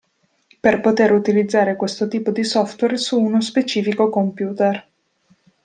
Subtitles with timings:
[0.59, 4.87] Per poter utilizzare questo tipo di software su uno specifico computer.